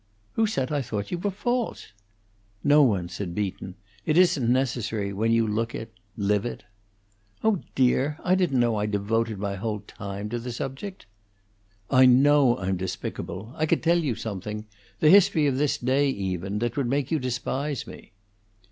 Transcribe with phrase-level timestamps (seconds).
[0.33, 1.93] "Who said I thought you were false?"
[2.63, 3.75] "No one," said Beaton.
[4.03, 6.63] "It isn't necessary, when you look it live it."
[7.43, 8.17] "Oh, dear!
[8.23, 11.05] I didn't know I devoted my whole time to the subject."
[11.91, 13.53] "I know I'm despicable.
[13.55, 14.65] I could tell you something
[15.01, 18.11] the history of this day, even that would make you despise me."